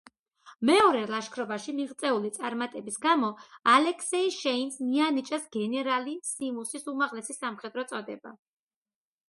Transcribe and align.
მეორე 0.67 1.01
ლაშქრობაში 1.09 1.75
მიღწეული 1.79 2.31
წარმატების 2.37 2.97
გამო 3.03 3.29
ალექსეი 3.75 4.33
შეინს 4.39 4.81
მიანიჭეს 4.89 5.47
გენერალისიმუსის 5.59 6.91
უმაღლესი 6.97 7.41
სამხედრო 7.41 7.89
წოდება. 7.93 8.37